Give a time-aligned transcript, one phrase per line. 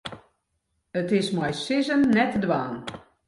[0.99, 2.75] It is mei sizzen net te dwaan.